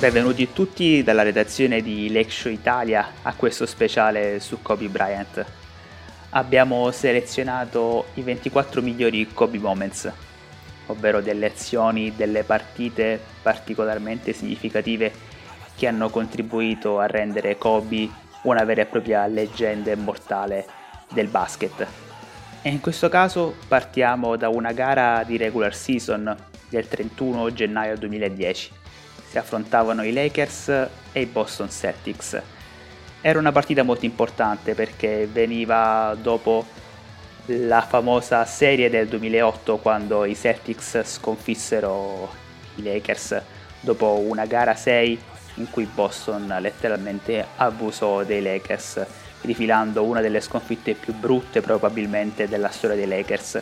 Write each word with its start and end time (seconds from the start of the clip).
Benvenuti 0.00 0.50
tutti 0.54 1.02
dalla 1.02 1.22
redazione 1.22 1.82
di 1.82 2.08
Lecture 2.08 2.54
Italia 2.54 3.06
a 3.20 3.34
questo 3.34 3.66
speciale 3.66 4.40
su 4.40 4.62
Kobe 4.62 4.88
Bryant. 4.88 5.44
Abbiamo 6.30 6.90
selezionato 6.90 8.06
i 8.14 8.22
24 8.22 8.80
migliori 8.80 9.28
Kobe 9.30 9.58
Moments, 9.58 10.10
ovvero 10.86 11.20
delle 11.20 11.44
azioni, 11.44 12.14
delle 12.16 12.44
partite 12.44 13.20
particolarmente 13.42 14.32
significative 14.32 15.12
che 15.76 15.86
hanno 15.86 16.08
contribuito 16.08 16.98
a 16.98 17.06
rendere 17.06 17.58
Kobe 17.58 18.08
una 18.44 18.64
vera 18.64 18.80
e 18.80 18.86
propria 18.86 19.26
leggenda 19.26 19.92
immortale 19.92 20.64
del 21.12 21.28
basket. 21.28 21.86
E 22.62 22.70
in 22.70 22.80
questo 22.80 23.10
caso 23.10 23.54
partiamo 23.68 24.36
da 24.36 24.48
una 24.48 24.72
gara 24.72 25.24
di 25.24 25.36
regular 25.36 25.74
season 25.74 26.34
del 26.70 26.88
31 26.88 27.52
gennaio 27.52 27.98
2010 27.98 28.78
si 29.30 29.38
affrontavano 29.38 30.02
i 30.02 30.12
Lakers 30.12 30.68
e 31.12 31.20
i 31.20 31.26
Boston 31.26 31.70
Celtics. 31.70 32.42
Era 33.20 33.38
una 33.38 33.52
partita 33.52 33.84
molto 33.84 34.04
importante 34.04 34.74
perché 34.74 35.28
veniva 35.30 36.16
dopo 36.20 36.66
la 37.46 37.80
famosa 37.80 38.44
serie 38.44 38.90
del 38.90 39.06
2008 39.06 39.78
quando 39.78 40.24
i 40.24 40.34
Celtics 40.34 41.02
sconfissero 41.04 42.28
i 42.76 42.82
Lakers 42.82 43.40
dopo 43.80 44.18
una 44.18 44.46
gara 44.46 44.74
6 44.74 45.18
in 45.54 45.70
cui 45.70 45.84
Boston 45.84 46.56
letteralmente 46.60 47.46
abusò 47.56 48.24
dei 48.24 48.42
Lakers 48.42 49.04
rifilando 49.42 50.02
una 50.02 50.20
delle 50.20 50.40
sconfitte 50.40 50.94
più 50.94 51.14
brutte 51.14 51.60
probabilmente 51.60 52.48
della 52.48 52.68
storia 52.68 52.96
dei 52.96 53.06
Lakers. 53.06 53.60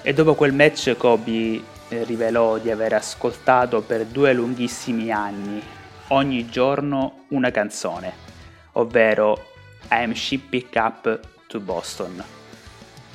E 0.00 0.12
dopo 0.14 0.34
quel 0.34 0.52
match 0.52 0.96
Kobe 0.96 1.60
rivelò 2.04 2.58
di 2.58 2.70
aver 2.70 2.94
ascoltato 2.94 3.82
per 3.82 4.06
due 4.06 4.32
lunghissimi 4.32 5.10
anni, 5.10 5.62
ogni 6.08 6.46
giorno, 6.46 7.24
una 7.28 7.50
canzone, 7.50 8.12
ovvero 8.72 9.46
I'm 9.90 10.12
Shipping 10.12 10.68
Up 10.74 11.20
to 11.46 11.60
Boston. 11.60 12.24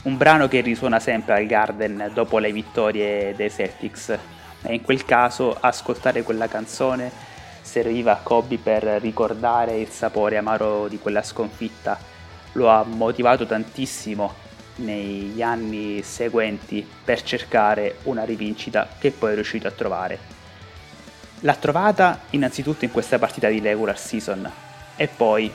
Un 0.04 0.18
brano 0.18 0.48
che 0.48 0.62
risuona 0.62 1.00
sempre 1.00 1.36
al 1.36 1.46
Garden 1.46 2.12
dopo 2.14 2.38
le 2.38 2.52
vittorie 2.52 3.36
dei 3.36 3.50
Celtics 3.50 4.10
e 4.62 4.74
in 4.74 4.82
quel 4.82 5.04
caso 5.04 5.58
ascoltare 5.60 6.24
quella 6.24 6.48
canzone 6.48 7.12
serviva 7.62 8.14
a 8.14 8.22
Kobe 8.22 8.58
per 8.58 8.84
ricordare 8.84 9.78
il 9.78 9.90
sapore 9.90 10.38
amaro 10.38 10.88
di 10.88 11.00
quella 11.00 11.24
sconfitta. 11.24 12.00
Lo 12.54 12.70
ha 12.70 12.84
motivato 12.84 13.46
tantissimo 13.46 14.46
negli 14.78 15.42
anni 15.42 16.02
seguenti 16.04 16.86
per 17.04 17.22
cercare 17.24 17.98
una 18.04 18.24
rivincita 18.24 18.88
che 19.00 19.12
poi 19.12 19.32
è 19.32 19.36
riuscito 19.36 19.68
a 19.68 19.72
trovare. 19.72 20.20
L'ha 21.42 21.56
trovata 21.56 22.22
innanzitutto 22.32 22.86
in 22.86 22.92
questa 22.92 23.20
partita 23.20 23.48
di 23.48 23.60
regular 23.60 23.98
season 23.98 24.50
e 24.96 25.08
poi 25.08 25.52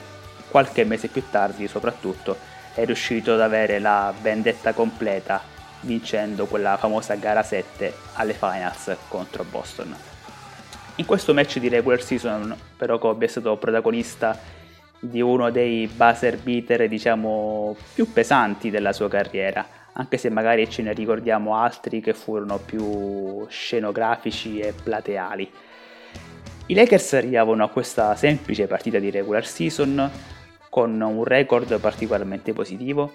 qualche 0.49 0.85
mese 0.85 1.09
più 1.09 1.23
tardi 1.29 1.67
soprattutto 1.67 2.37
è 2.73 2.85
riuscito 2.85 3.33
ad 3.33 3.41
avere 3.41 3.79
la 3.79 4.13
vendetta 4.21 4.73
completa 4.73 5.41
vincendo 5.81 6.45
quella 6.45 6.77
famosa 6.77 7.15
gara 7.15 7.43
7 7.43 7.93
alle 8.13 8.33
finals 8.33 8.95
contro 9.07 9.43
Boston. 9.43 9.95
In 10.95 11.05
questo 11.05 11.33
match 11.33 11.57
di 11.57 11.69
regular 11.69 12.01
season 12.01 12.55
però 12.77 12.97
Kobe 12.97 13.25
è 13.25 13.27
stato 13.27 13.57
protagonista 13.57 14.39
di 15.03 15.21
uno 15.21 15.51
dei 15.51 15.87
buzzer 15.87 16.37
beater 16.37 16.87
diciamo 16.87 17.75
più 17.93 18.11
pesanti 18.11 18.69
della 18.69 18.93
sua 18.93 19.09
carriera 19.09 19.81
anche 19.93 20.17
se 20.17 20.29
magari 20.29 20.69
ce 20.69 20.81
ne 20.81 20.93
ricordiamo 20.93 21.55
altri 21.55 22.01
che 22.01 22.13
furono 22.13 22.57
più 22.57 23.45
scenografici 23.47 24.59
e 24.59 24.73
plateali. 24.73 25.51
I 26.67 26.73
Lakers 26.73 27.13
arrivavano 27.13 27.63
a 27.63 27.69
questa 27.69 28.15
semplice 28.15 28.67
partita 28.67 28.97
di 28.97 29.11
regular 29.11 29.45
season 29.45 30.09
con 30.69 30.99
un 30.99 31.23
record 31.23 31.79
particolarmente 31.79 32.53
positivo. 32.53 33.13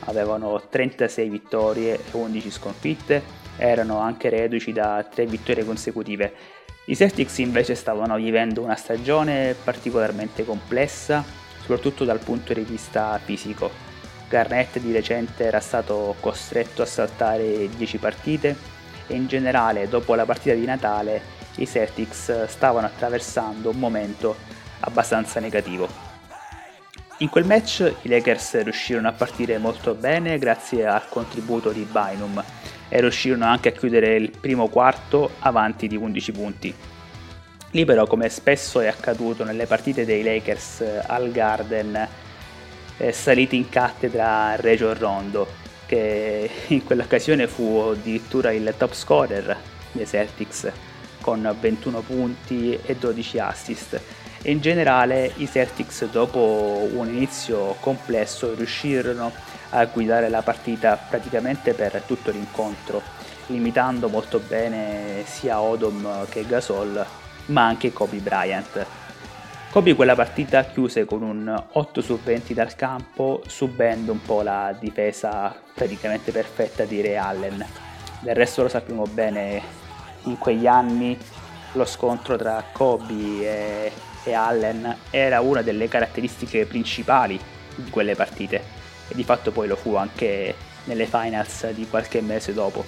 Avevano 0.00 0.60
36 0.68 1.28
vittorie 1.28 1.94
e 1.94 2.00
11 2.12 2.50
sconfitte 2.50 3.40
erano 3.56 3.98
anche 3.98 4.28
reduci 4.28 4.72
da 4.72 5.06
3 5.08 5.26
vittorie 5.26 5.64
consecutive 5.64 6.32
i 6.86 6.96
Celtics 6.96 7.38
invece 7.38 7.76
stavano 7.76 8.16
vivendo 8.16 8.60
una 8.60 8.74
stagione 8.74 9.54
particolarmente 9.54 10.44
complessa, 10.44 11.24
soprattutto 11.60 12.04
dal 12.04 12.18
punto 12.18 12.52
di 12.52 12.62
vista 12.62 13.20
fisico. 13.22 13.70
Garnett 14.28 14.78
di 14.78 14.92
recente 14.92 15.44
era 15.44 15.60
stato 15.60 16.16
costretto 16.18 16.82
a 16.82 16.86
saltare 16.86 17.68
10 17.68 17.98
partite 17.98 18.56
e 19.06 19.14
in 19.14 19.28
generale 19.28 19.88
dopo 19.88 20.14
la 20.14 20.24
partita 20.24 20.54
di 20.54 20.64
Natale 20.64 21.40
i 21.56 21.66
Celtics 21.66 22.46
stavano 22.46 22.86
attraversando 22.86 23.70
un 23.70 23.78
momento 23.78 24.34
abbastanza 24.80 25.38
negativo. 25.38 25.86
In 27.18 27.28
quel 27.28 27.44
match 27.44 27.92
i 28.02 28.08
Lakers 28.08 28.62
riuscirono 28.62 29.06
a 29.06 29.12
partire 29.12 29.58
molto 29.58 29.94
bene 29.94 30.38
grazie 30.38 30.86
al 30.86 31.08
contributo 31.08 31.70
di 31.70 31.86
Bynum 31.88 32.42
e 32.92 33.00
riuscirono 33.00 33.46
anche 33.46 33.70
a 33.70 33.72
chiudere 33.72 34.16
il 34.16 34.30
primo 34.38 34.68
quarto 34.68 35.30
avanti 35.38 35.88
di 35.88 35.96
11 35.96 36.32
punti. 36.32 36.74
Lì 37.70 37.86
però, 37.86 38.06
come 38.06 38.28
spesso 38.28 38.80
è 38.80 38.86
accaduto 38.86 39.44
nelle 39.44 39.64
partite 39.64 40.04
dei 40.04 40.22
Lakers 40.22 40.82
eh, 40.82 41.02
al 41.06 41.30
Garden, 41.30 42.06
è 42.98 43.10
salito 43.12 43.54
in 43.54 43.70
cattedra 43.70 44.56
Reggio 44.56 44.92
Rondo, 44.92 45.48
che 45.86 46.50
in 46.68 46.84
quell'occasione 46.84 47.48
fu 47.48 47.92
addirittura 47.92 48.52
il 48.52 48.74
top 48.76 48.92
scorer 48.92 49.56
dei 49.92 50.06
Celtics, 50.06 50.70
con 51.22 51.56
21 51.58 52.00
punti 52.00 52.78
e 52.84 52.94
12 52.94 53.38
assist. 53.38 54.00
E 54.44 54.50
in 54.50 54.60
generale 54.60 55.32
i 55.36 55.46
Celtics 55.46 56.10
dopo 56.10 56.88
un 56.92 57.06
inizio 57.06 57.76
complesso 57.78 58.54
riuscirono 58.54 59.30
a 59.70 59.84
guidare 59.84 60.28
la 60.28 60.42
partita 60.42 60.96
praticamente 60.96 61.74
per 61.74 62.02
tutto 62.04 62.32
l'incontro, 62.32 63.00
limitando 63.46 64.08
molto 64.08 64.40
bene 64.40 65.22
sia 65.24 65.60
Odom 65.60 66.26
che 66.28 66.44
Gasol, 66.44 67.06
ma 67.46 67.66
anche 67.66 67.92
Kobe 67.92 68.18
Bryant. 68.18 68.86
Kobe 69.70 69.94
quella 69.94 70.16
partita 70.16 70.64
chiuse 70.64 71.04
con 71.04 71.22
un 71.22 71.64
8 71.72 72.00
su 72.02 72.18
20 72.22 72.52
dal 72.52 72.74
campo, 72.74 73.42
subendo 73.46 74.10
un 74.10 74.20
po' 74.20 74.42
la 74.42 74.76
difesa 74.78 75.54
praticamente 75.72 76.32
perfetta 76.32 76.84
di 76.84 77.00
Ray 77.00 77.14
Allen. 77.14 77.64
Del 78.20 78.34
resto 78.34 78.62
lo 78.62 78.68
sappiamo 78.68 79.04
bene, 79.04 79.62
in 80.24 80.36
quegli 80.36 80.66
anni 80.66 81.16
lo 81.72 81.84
scontro 81.84 82.36
tra 82.36 82.64
Kobe 82.72 83.12
e, 83.14 83.92
e 84.24 84.32
Allen 84.32 84.96
era 85.10 85.40
una 85.40 85.62
delle 85.62 85.88
caratteristiche 85.88 86.66
principali 86.66 87.38
di 87.74 87.90
quelle 87.90 88.14
partite 88.14 88.62
e 89.08 89.14
di 89.14 89.24
fatto 89.24 89.50
poi 89.50 89.66
lo 89.66 89.76
fu 89.76 89.94
anche 89.94 90.54
nelle 90.84 91.06
finals 91.06 91.70
di 91.70 91.86
qualche 91.88 92.20
mese 92.20 92.52
dopo. 92.52 92.84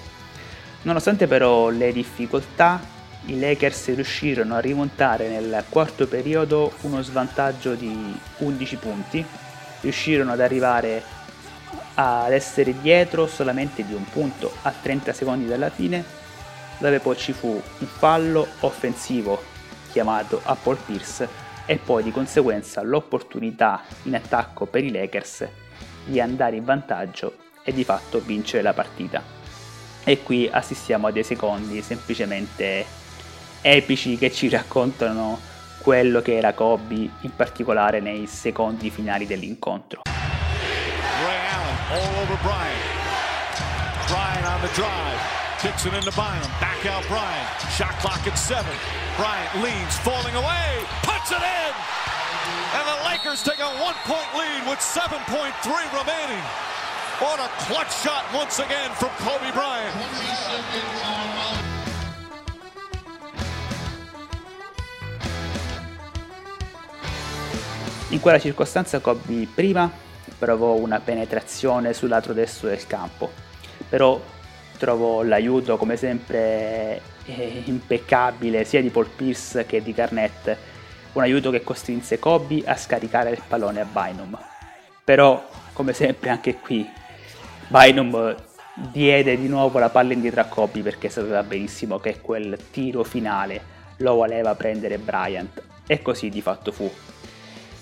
Nonostante 0.83 1.27
però 1.27 1.69
le 1.69 1.91
difficoltà, 1.91 2.79
i 3.25 3.39
Lakers 3.39 3.95
riuscirono 3.95 4.55
a 4.55 4.59
rimontare 4.59 5.27
nel 5.29 5.63
quarto 5.69 6.07
periodo 6.07 6.73
uno 6.81 7.01
svantaggio 7.01 7.73
di 7.73 8.15
11 8.37 8.75
punti, 8.75 9.25
riuscirono 9.81 10.31
ad 10.31 10.39
arrivare 10.41 11.01
ad 11.95 12.33
essere 12.33 12.79
dietro 12.81 13.25
solamente 13.25 13.85
di 13.85 13.93
un 13.93 14.03
punto 14.03 14.51
a 14.63 14.71
30 14.71 15.13
secondi 15.13 15.47
dalla 15.47 15.69
fine, 15.69 16.03
dove 16.77 16.99
poi 16.99 17.17
ci 17.17 17.33
fu 17.33 17.47
un 17.49 17.87
fallo 17.87 18.47
offensivo 18.61 19.41
chiamato 19.91 20.41
a 20.43 20.55
Paul 20.55 20.77
Pierce 20.77 21.27
e 21.65 21.77
poi 21.77 22.03
di 22.03 22.11
conseguenza 22.11 22.81
l'opportunità 22.81 23.81
in 24.03 24.15
attacco 24.15 24.65
per 24.65 24.83
i 24.83 24.91
Lakers 24.91 25.47
di 26.05 26.19
andare 26.19 26.57
in 26.57 26.65
vantaggio 26.65 27.37
e 27.63 27.73
di 27.73 27.83
fatto 27.83 28.19
vincere 28.19 28.61
la 28.61 28.73
partita. 28.73 29.23
E 30.03 30.21
qui 30.21 30.47
assistiamo 30.51 31.07
a 31.07 31.11
dei 31.11 31.23
secondi 31.23 31.81
semplicemente 31.81 32.85
epici 33.61 34.17
che 34.17 34.31
ci 34.31 34.49
raccontano 34.49 35.39
quello 35.79 36.21
che 36.21 36.37
era 36.37 36.53
Kobe, 36.53 37.09
in 37.21 37.35
particolare 37.35 37.99
nei 37.99 38.27
secondi 38.27 38.89
finali 38.89 39.25
dell'incontro. 39.25 40.01
Ray 40.05 41.37
Allen 41.53 41.77
all 41.89 42.21
over 42.21 42.37
Bryant. 42.41 42.93
Bryant 44.07 44.45
on 44.45 44.61
the 44.61 44.73
drive. 44.73 45.44
Kicks 45.65 45.87
it 45.87 45.95
into 45.95 46.11
Bynum. 46.11 46.45
Back 46.61 46.85
out 46.85 47.01
Bryant. 47.07 47.49
Shot 47.73 47.97
clock 47.97 48.21
at 48.27 48.37
seven. 48.37 48.71
Bryant 49.17 49.49
leans, 49.65 49.97
falling 50.05 50.35
away. 50.35 50.77
Puts 51.01 51.31
it 51.31 51.41
in. 51.41 51.73
And 52.77 52.85
the 52.85 52.97
Lakers 53.09 53.41
take 53.41 53.57
a 53.57 53.73
one-point 53.81 54.29
lead 54.37 54.61
with 54.69 54.77
7.3 54.77 55.25
remaining. 55.89 56.43
What 57.17 57.39
a 57.39 57.49
clutch 57.65 57.91
shot 57.97 58.25
once 58.31 58.59
again 58.59 58.91
from 58.93 59.09
Kobe 59.17 59.51
Bryant. 59.53 59.95
In 68.09 68.19
quella 68.19 68.37
circostanza 68.37 68.99
Kobe 68.99 69.47
prima 69.51 69.89
provò 70.37 70.73
una 70.73 70.99
penetrazione 70.99 71.93
sul 71.93 72.09
lato 72.09 72.33
destro 72.33 72.67
del 72.67 72.85
campo, 72.85 73.33
però 73.89 74.21
trovò 74.77 75.23
l'aiuto 75.23 75.77
come 75.77 75.97
sempre 75.97 77.01
eh, 77.25 77.63
impeccabile 77.65 78.63
sia 78.63 78.81
di 78.81 78.89
Paul 78.89 79.07
Pierce 79.07 79.65
che 79.65 79.81
di 79.81 79.93
Garnett, 79.93 80.55
un 81.13 81.21
aiuto 81.21 81.49
che 81.49 81.63
costrinse 81.63 82.19
Kobe 82.19 82.63
a 82.65 82.75
scaricare 82.75 83.31
il 83.31 83.41
pallone 83.47 83.81
a 83.81 83.85
Bynum. 83.85 84.37
Però, 85.03 85.47
come 85.73 85.93
sempre 85.93 86.29
anche 86.29 86.55
qui, 86.55 86.87
Bynum 87.67 88.35
diede 88.73 89.37
di 89.37 89.47
nuovo 89.47 89.79
la 89.79 89.89
palla 89.89 90.13
indietro 90.13 90.41
a 90.41 90.45
Kobe 90.45 90.81
perché 90.81 91.09
sapeva 91.09 91.43
benissimo 91.43 91.99
che 91.99 92.19
quel 92.19 92.57
tiro 92.71 93.03
finale 93.03 93.73
lo 93.97 94.15
voleva 94.15 94.55
prendere 94.55 94.97
Bryant 94.97 95.61
e 95.87 96.01
così 96.01 96.29
di 96.29 96.41
fatto 96.41 96.71
fu. 96.71 96.91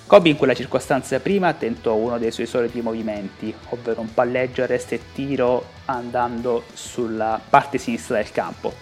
Kobe 0.05 0.29
in 0.29 0.37
quella 0.37 0.53
circostanza 0.53 1.19
prima 1.19 1.53
tentò 1.53 1.95
uno 1.95 2.17
dei 2.17 2.31
suoi 2.31 2.45
soliti 2.45 2.81
movimenti, 2.81 3.53
ovvero 3.69 4.01
un 4.01 4.13
palleggio, 4.13 4.61
arresto 4.61 4.95
e 4.95 5.01
tiro 5.13 5.65
andando 5.85 6.65
sulla 6.73 7.39
parte 7.49 7.77
sinistra 7.77 8.17
del 8.17 8.29
campo. 8.31 8.73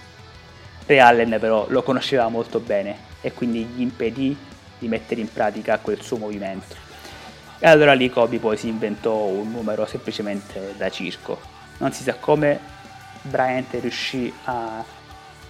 Ray 0.86 0.98
Allen 0.98 1.38
però 1.40 1.68
lo 1.70 1.84
conosceva 1.84 2.28
molto 2.28 2.60
bene 2.60 3.10
e 3.22 3.32
quindi 3.34 3.64
gli 3.64 3.82
impedì 3.82 4.36
di 4.80 4.88
mettere 4.88 5.22
in 5.22 5.32
pratica 5.32 5.78
quel 5.78 6.02
suo 6.02 6.18
movimento. 6.18 6.76
E 7.60 7.68
allora 7.68 7.94
lì 7.94 8.10
Kobe 8.10 8.40
poi 8.40 8.58
si 8.58 8.68
inventò 8.68 9.14
un 9.14 9.52
numero 9.52 9.86
semplicemente 9.86 10.74
da 10.76 10.90
circo. 10.90 11.40
Non 11.78 11.94
si 11.94 12.02
sa 12.02 12.16
come 12.16 12.60
Bryant 13.22 13.76
riuscì 13.80 14.34
a 14.46 14.84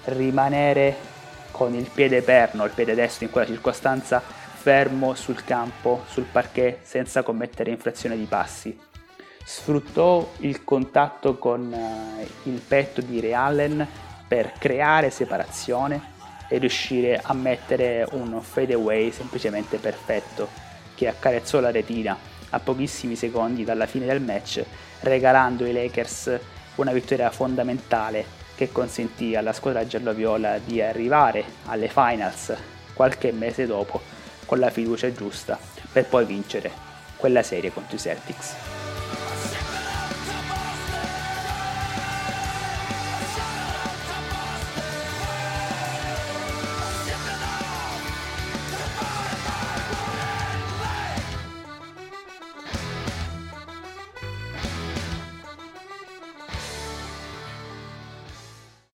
rimanere 0.06 1.10
con 1.52 1.74
il 1.74 1.90
piede 1.92 2.22
perno, 2.22 2.66
il 2.66 2.72
piede 2.72 2.94
destro 2.94 3.26
in 3.26 3.32
quella 3.32 3.48
circostanza 3.48 4.22
fermo 4.62 5.16
sul 5.16 5.44
campo, 5.44 6.04
sul 6.08 6.26
parquet, 6.26 6.84
senza 6.84 7.24
commettere 7.24 7.72
infrazione 7.72 8.16
di 8.16 8.26
passi. 8.26 8.78
Sfruttò 9.44 10.34
il 10.42 10.64
contatto 10.64 11.40
con 11.40 11.74
uh, 11.74 12.48
il 12.48 12.60
petto 12.60 13.02
di 13.02 13.20
Ray 13.20 13.34
Allen 13.34 13.88
per 14.28 14.54
creare 14.60 15.10
separazione 15.10 16.00
e 16.48 16.60
riuscire 16.60 17.20
a 17.24 17.34
mettere 17.34 18.08
un 18.12 18.40
fade 18.44 18.74
away 18.74 19.12
semplicemente 19.12 19.78
perfetto 19.78 20.48
che 20.94 21.08
accarezzò 21.08 21.60
la 21.60 21.72
retina 21.72 22.16
a 22.52 22.60
pochissimi 22.60 23.16
secondi 23.16 23.64
dalla 23.64 23.88
fine 23.88 24.06
del 24.06 24.22
match, 24.22 24.64
regalando 25.00 25.64
ai 25.64 25.74
Lakers 25.74 26.40
una 26.76 26.92
vittoria 26.92 27.32
fondamentale 27.32 28.24
che 28.54 28.72
consentì 28.72 29.36
alla 29.36 29.54
squadra 29.54 29.88
giallo-viola 29.88 30.60
di 30.60 30.84
arrivare 30.84 31.44
alle 31.66 31.88
finals 31.88 32.54
qualche 32.94 33.32
mese 33.32 33.66
dopo 33.66 34.20
con 34.52 34.60
la 34.60 34.70
fiducia 34.70 35.10
giusta 35.14 35.58
per 35.94 36.08
poi 36.08 36.26
vincere 36.26 36.74
quella 37.16 37.42
serie 37.42 37.72
contro 37.72 37.96
i 37.96 38.00
Celtics. 38.00 38.81